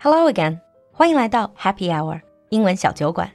[0.00, 0.60] Hello again，
[0.92, 3.30] 欢迎来到 Happy Hour 英文小酒馆。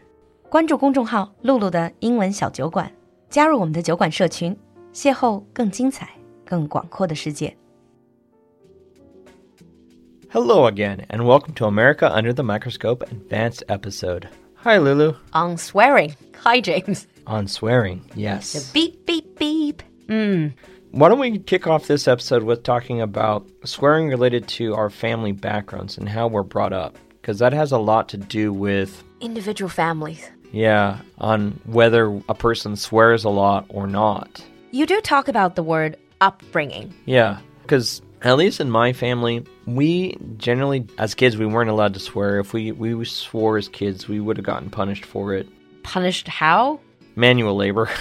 [0.50, 2.92] 关注公众号“露露的英文小酒馆”，
[3.30, 4.56] 加入我们的酒馆社群，
[4.94, 6.10] 邂逅更精彩、
[6.46, 7.56] 更广阔的世界。
[10.30, 14.28] Hello again, and welcome to America Under the Microscope Advanced episode.
[14.64, 15.16] Hi, Lulu.
[15.32, 16.14] On swearing.
[16.44, 17.06] Hi, James.
[17.26, 18.72] On swearing, yes.
[18.72, 19.82] Beep beep beep.
[20.97, 25.33] Why don't we kick off this episode with talking about swearing related to our family
[25.33, 26.97] backgrounds and how we're brought up?
[27.21, 30.27] Because that has a lot to do with, Individual families.
[30.53, 34.43] yeah, on whether a person swears a lot or not.
[34.71, 36.95] You do talk about the word upbringing.
[37.05, 42.01] Yeah, because at least in my family, we generally, as kids, we weren't allowed to
[42.01, 42.39] swear.
[42.39, 45.47] If we, we swore as kids, we would have gotten punished for it.
[45.83, 46.81] Punished how?
[47.17, 47.91] Manual labor,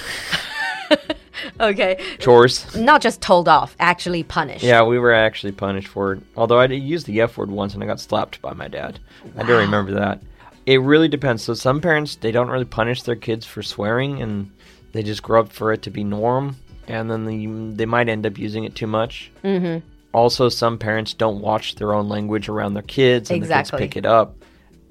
[1.59, 2.03] Okay.
[2.19, 2.75] chores.
[2.75, 4.63] Not just told off, actually punished.
[4.63, 6.23] Yeah, we were actually punished for it.
[6.35, 8.99] Although I used the F word once and I got slapped by my dad.
[9.37, 10.21] I do remember that.
[10.65, 11.43] It really depends.
[11.43, 14.51] So some parents they don't really punish their kids for swearing and
[14.93, 16.55] they just grow up for it to be norm
[16.87, 17.45] and then they,
[17.75, 19.31] they might end up using it too much.
[19.43, 19.85] Mm-hmm.
[20.13, 23.79] Also, some parents don't watch their own language around their kids and the Exactly.
[23.79, 24.35] kids pick it up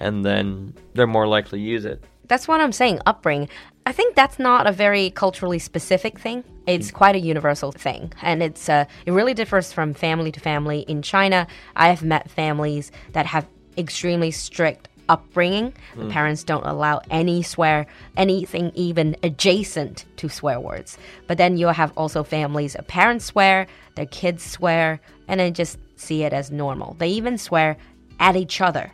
[0.00, 2.04] and then they're more likely to use it.
[2.26, 3.48] That's what I'm saying, upbringing.
[3.86, 6.42] I think that's not a very culturally specific thing.
[6.66, 10.80] It's quite a universal thing, and it's uh, it really differs from family to family.
[10.88, 15.74] In China, I have met families that have extremely strict upbringing.
[15.96, 20.96] The parents don't allow any swear, anything even adjacent to swear words.
[21.26, 25.78] But then you'll have also families, uh, parents swear, their kids swear, and they just
[25.96, 26.94] see it as normal.
[26.98, 27.76] They even swear
[28.18, 28.92] at each other,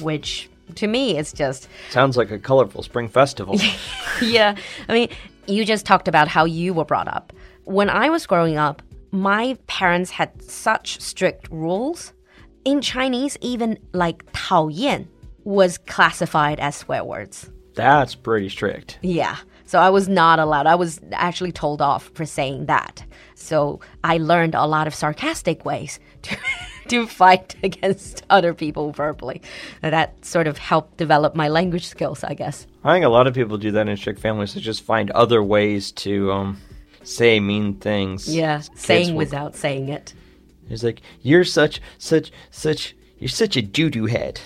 [0.00, 3.58] which to me it's just Sounds like a colorful spring festival.
[4.22, 4.54] yeah.
[4.88, 5.08] I mean,
[5.46, 7.32] you just talked about how you were brought up.
[7.64, 8.82] When I was growing up,
[9.12, 12.12] my parents had such strict rules.
[12.64, 15.06] In Chinese, even like 讨厌
[15.44, 17.50] was classified as swear words.
[17.74, 18.98] That's pretty strict.
[19.02, 19.36] Yeah.
[19.64, 20.66] So I was not allowed.
[20.66, 23.04] I was actually told off for saying that.
[23.34, 26.36] So I learned a lot of sarcastic ways to,
[26.88, 29.42] to fight against other people verbally.
[29.82, 32.66] That sort of helped develop my language skills, I guess.
[32.84, 35.42] I think a lot of people do that in strict families to just find other
[35.42, 36.58] ways to um,
[37.02, 38.28] say mean things.
[38.34, 38.58] Yeah.
[38.58, 40.14] Kids Saying will- without saying it.
[40.68, 44.40] It's like you're such such such you're such a doo doo head.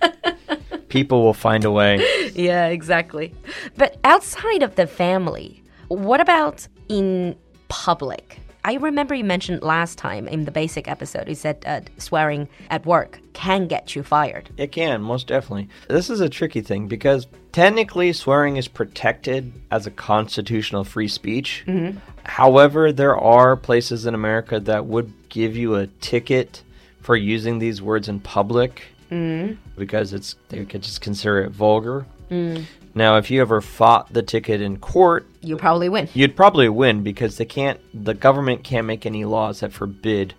[0.88, 2.02] people will find a way.
[2.34, 3.34] Yeah, exactly.
[3.76, 7.36] But outside of the family, what about in
[7.68, 8.40] public?
[8.66, 12.84] I remember you mentioned last time in the basic episode, you said uh, swearing at
[12.84, 14.50] work can get you fired.
[14.56, 15.68] It can most definitely.
[15.88, 21.62] This is a tricky thing because technically swearing is protected as a constitutional free speech.
[21.68, 21.98] Mm-hmm.
[22.24, 26.64] However, there are places in America that would give you a ticket
[27.00, 29.54] for using these words in public mm-hmm.
[29.78, 32.04] because it's they could just consider it vulgar.
[32.32, 32.64] Mm.
[32.96, 36.08] Now, if you ever fought the ticket in court, you'd probably win.
[36.14, 40.34] you'd probably win because they can't the government can't make any laws that forbid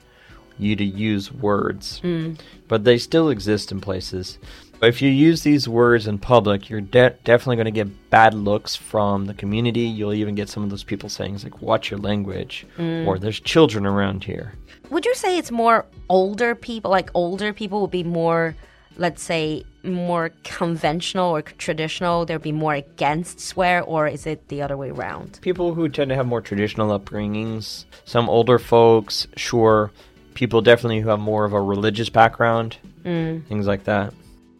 [0.58, 2.00] you to use words.
[2.00, 2.34] Hmm.
[2.68, 4.40] But they still exist in places.
[4.82, 8.76] If you use these words in public you're de- definitely going to get bad looks
[8.76, 9.82] from the community.
[9.82, 13.08] You'll even get some of those people saying like watch your language hmm.
[13.08, 14.56] or there's children around here.
[14.90, 18.56] Would you say it's more older people, like older people would be more,
[18.98, 22.26] let's say, more conventional or traditional?
[22.26, 25.40] They'd be more against swear, or is it the other way around?
[25.42, 29.92] people who tend to have more traditional upbringings some older folks sure
[30.34, 34.14] people definitely who have more of a religious background things like that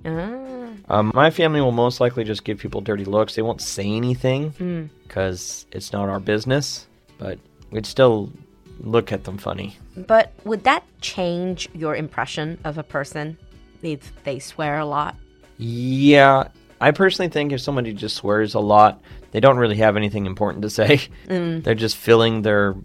[0.06, 0.70] Ah.
[0.90, 3.36] Um, my family will most likely just give people dirty looks.
[3.36, 6.88] They won't say anything because it's not our business,
[7.18, 7.40] but
[7.72, 8.32] we'd still
[8.80, 9.78] look at them funny.
[9.98, 13.38] But would that change your impression of a person
[13.82, 15.16] if they swear a lot?
[15.58, 16.50] Yeah,
[16.80, 19.02] I personally think if somebody just swears a lot,
[19.32, 21.02] they don't really have anything important to say.
[21.28, 21.64] Mm.
[21.64, 22.76] They're just filling their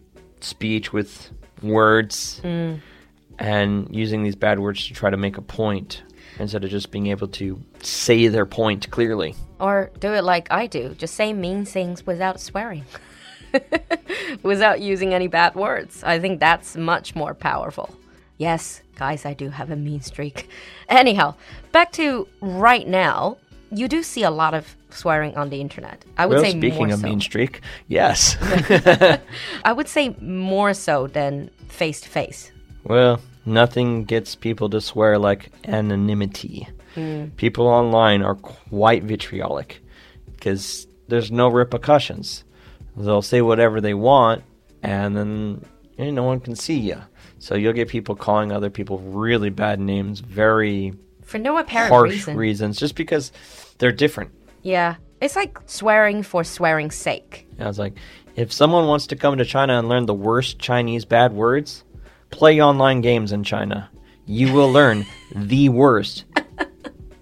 [0.40, 1.30] speech with
[1.62, 2.80] words mm.
[3.38, 6.02] and using these bad words to try to make a point
[6.40, 9.36] instead of just being able to say their point clearly.
[9.60, 12.84] Or do it like I do, just say mean things without swearing,
[14.42, 16.02] without using any bad words.
[16.02, 17.94] I think that's much more powerful.
[18.42, 20.48] Yes, guys, I do have a mean streak.
[20.88, 21.34] Anyhow,
[21.70, 23.36] back to right now.
[23.74, 26.04] You do see a lot of swearing on the internet.
[26.18, 27.06] I would Well, say speaking more of so.
[27.08, 28.36] mean streak, yes.
[29.64, 32.50] I would say more so than face to face.
[32.84, 36.66] Well, nothing gets people to swear like anonymity.
[36.96, 37.26] Hmm.
[37.36, 39.80] People online are quite vitriolic
[40.34, 42.44] because there's no repercussions.
[42.96, 44.42] They'll say whatever they want,
[44.82, 45.64] and then
[45.98, 47.00] no one can see you.
[47.42, 50.92] So you'll get people calling other people really bad names very
[51.24, 52.36] For no apparent harsh reason.
[52.36, 53.32] reasons, just because
[53.78, 54.30] they're different.
[54.62, 54.94] yeah.
[55.20, 57.46] It's like swearing for swearing's sake.
[57.60, 57.94] I was like,
[58.36, 61.84] if someone wants to come to China and learn the worst Chinese bad words,
[62.30, 63.88] play online games in China.
[64.26, 65.04] You will learn
[65.34, 66.24] the worst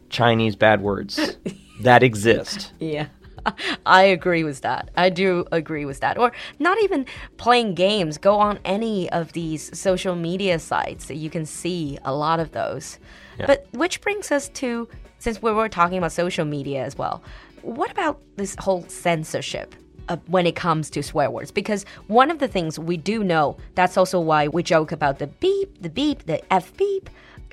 [0.08, 1.36] Chinese bad words
[1.82, 2.72] that exist.
[2.78, 3.06] Yeah.
[3.86, 4.90] I agree with that.
[4.96, 6.18] I do agree with that.
[6.18, 7.06] Or not even
[7.36, 8.18] playing games.
[8.18, 11.10] Go on any of these social media sites.
[11.10, 12.98] You can see a lot of those.
[13.46, 14.86] But which brings us to,
[15.18, 17.22] since we were talking about social media as well,
[17.62, 19.74] what about this whole censorship?
[20.08, 23.56] uh, When it comes to swear words, because one of the things we do know,
[23.74, 27.08] that's also why we joke about the beep, the beep, the F beep.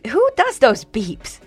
[0.08, 1.40] Who does those beeps?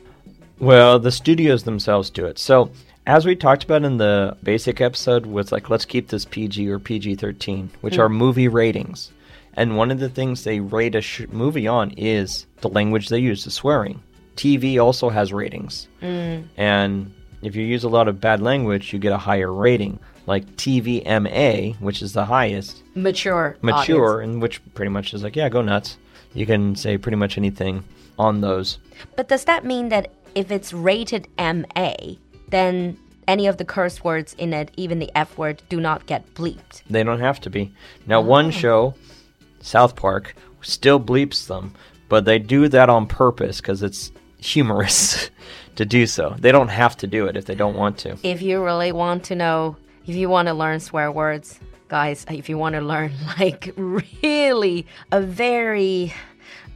[0.59, 2.39] Well, the studios themselves do it.
[2.39, 2.71] So,
[3.07, 6.79] as we talked about in the basic episode, was like, let's keep this PG or
[6.79, 8.15] PG 13, which are hmm.
[8.15, 9.13] movie ratings.
[9.55, 13.19] And one of the things they rate a sh- movie on is the language they
[13.19, 14.03] use, the swearing.
[14.37, 15.89] TV also has ratings.
[16.01, 16.43] Hmm.
[16.57, 17.13] And
[17.43, 19.99] if you use a lot of bad language, you get a higher rating.
[20.27, 23.57] Like TVMA, which is the highest, Mature.
[23.63, 24.33] mature, audience.
[24.33, 25.97] and which pretty much is like, yeah, go nuts.
[26.35, 27.83] You can say pretty much anything
[28.19, 28.79] on those.
[29.17, 31.95] But does that mean that if it's rated MA,
[32.51, 36.35] then any of the curse words in it, even the F word, do not get
[36.35, 36.83] bleeped?
[36.91, 37.73] They don't have to be.
[38.07, 38.51] Now, one oh.
[38.51, 38.95] show,
[39.61, 41.75] South Park, still bleeps them,
[42.09, 45.31] but they do that on purpose because it's humorous
[45.77, 46.35] to do so.
[46.39, 48.19] They don't have to do it if they don't want to.
[48.23, 49.77] If you really want to know,
[50.07, 54.87] if you want to learn swear words, guys, if you want to learn like really
[55.13, 56.13] a very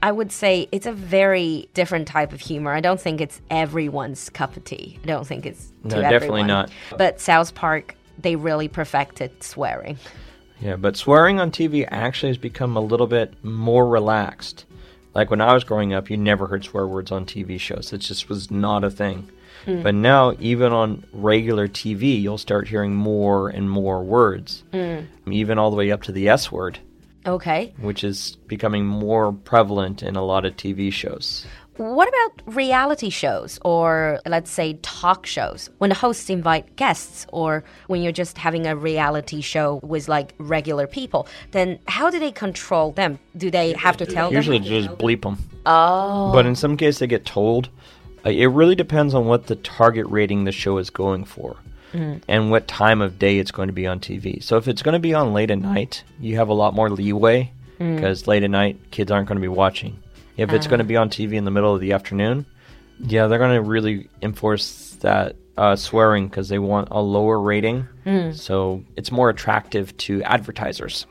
[0.05, 2.75] I would say it's a very different type of humor.
[2.75, 4.99] I don't think it's everyone's cup of tea.
[5.03, 6.47] I don't think it's to No, definitely everyone.
[6.47, 6.71] not.
[6.99, 9.97] But South Park, they really perfected swearing.
[10.61, 14.67] Yeah, but swearing on TV actually has become a little bit more relaxed.
[15.15, 17.91] Like when I was growing up, you never heard swear words on TV shows.
[17.91, 19.31] It just was not a thing.
[19.65, 19.83] Hmm.
[19.83, 24.99] But now, even on regular TV, you'll start hearing more and more words, hmm.
[25.33, 26.81] even all the way up to the S word.
[27.27, 27.75] Okay.
[27.81, 31.47] which is becoming more prevalent in a lot of TV shows.
[31.77, 35.71] What about reality shows or let's say talk shows?
[35.79, 40.35] When the hosts invite guests or when you're just having a reality show with like
[40.39, 43.19] regular people, then how do they control them?
[43.37, 44.69] Do they have to tell Usually them?
[44.69, 45.39] just bleep them.
[45.67, 46.31] Oh.
[46.33, 47.71] But in some cases, they get told.
[48.25, 51.57] Uh, it really depends on what the target rating the show is going for
[51.95, 52.23] Mm.
[52.27, 54.43] and what time of day it's going to be on TV.
[54.43, 56.91] So if it's going to be on late at night, you have a lot more
[56.91, 57.95] leeway mm.
[57.95, 60.03] because late at night, kids aren't going to be watching.
[60.37, 60.89] If it's going to ah.
[60.89, 62.47] be on TV in the middle of the afternoon,
[62.99, 67.87] yeah, they're going to really enforce that uh, swearing because they want a lower rating.
[68.05, 68.37] Mm.
[68.37, 71.07] So it's more attractive to advertisers.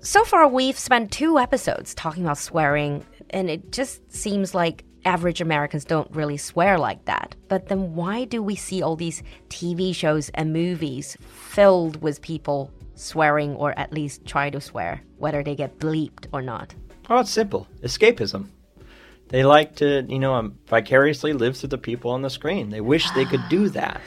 [0.00, 5.40] So far, we've spent two episodes talking about swearing, and it just seems like average
[5.40, 7.34] Americans don't really swear like that.
[7.48, 12.70] But then why do we see all these TV shows and movies filled with people
[12.94, 16.74] swearing or at least try to swear, whether they get bleeped or not?
[17.08, 17.66] Oh, it's simple.
[17.82, 18.48] Escapism.
[19.28, 22.70] They like to, you know, um, vicariously live through the people on the screen.
[22.70, 24.00] They wish they could do that.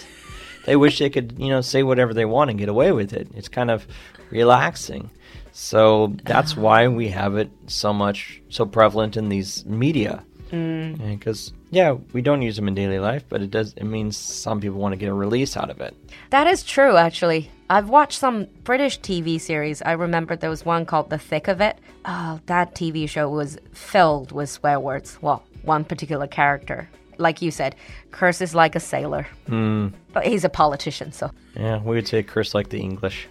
[0.65, 3.29] They wish they could, you know, say whatever they want and get away with it.
[3.35, 3.87] It's kind of
[4.29, 5.09] relaxing.
[5.53, 10.23] So that's why we have it so much, so prevalent in these media.
[10.51, 11.17] Mm.
[11.17, 14.61] Because, yeah, we don't use them in daily life, but it does, it means some
[14.61, 15.95] people want to get a release out of it.
[16.29, 17.51] That is true, actually.
[17.69, 19.81] I've watched some British TV series.
[19.81, 21.77] I remember there was one called The Thick of It.
[22.05, 25.17] Oh, that TV show was filled with swear words.
[25.21, 26.89] Well, one particular character.
[27.17, 27.75] Like you said,
[28.11, 29.27] curses like a sailor.
[29.47, 29.91] Mm.
[30.13, 31.31] But he's a politician, so.
[31.55, 33.27] Yeah, we would say curse like the English.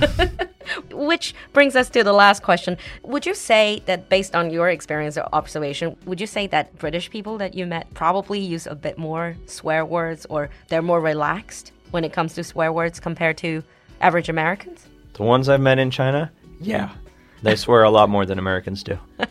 [0.90, 2.76] Which brings us to the last question.
[3.02, 7.10] Would you say that, based on your experience or observation, would you say that British
[7.10, 11.72] people that you met probably use a bit more swear words or they're more relaxed
[11.90, 13.62] when it comes to swear words compared to
[14.00, 14.86] average Americans?
[15.14, 16.90] The ones I've met in China, yeah,
[17.42, 18.98] they swear a lot more than Americans do.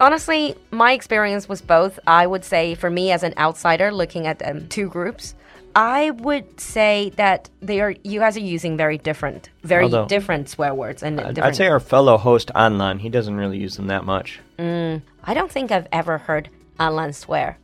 [0.00, 1.98] Honestly, my experience was both.
[2.06, 5.34] I would say, for me as an outsider looking at um, two groups,
[5.76, 7.94] I would say that they are.
[8.04, 11.54] You guys are using very different, very Although- different swear words and I'd, different.
[11.54, 14.40] I'd say our fellow host Anlan, he doesn't really use them that much.
[14.58, 17.58] Mm, I don't think I've ever heard Anlan swear.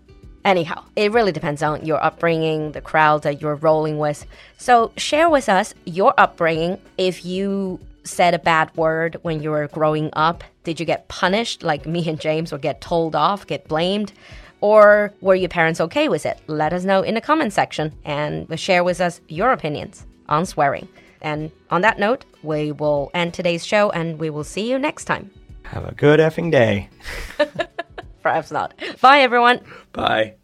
[0.45, 4.27] Anyhow, it really depends on your upbringing, the crowd that you're rolling with.
[4.57, 6.79] So share with us your upbringing.
[6.97, 11.63] If you said a bad word when you were growing up, did you get punished
[11.63, 14.13] like me and James or get told off, get blamed?
[14.62, 16.38] Or were your parents okay with it?
[16.48, 20.88] Let us know in the comment section and share with us your opinions on swearing.
[21.22, 25.06] And on that note, we will end today's show and we will see you next
[25.06, 25.30] time.
[25.64, 26.90] Have a good effing day.
[28.22, 28.74] Perhaps not.
[29.02, 29.62] Bye, everyone.
[29.92, 30.36] Bye.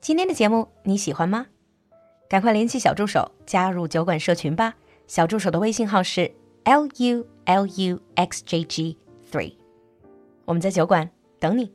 [0.00, 1.46] 今天的节目你喜欢吗？
[2.28, 4.74] 赶快联系小助手加入酒馆社群吧。
[5.06, 6.30] 小助手的微信号是
[6.64, 8.96] l u l u x j g
[9.30, 9.54] three，
[10.44, 11.08] 我们在酒馆
[11.40, 11.72] 等你。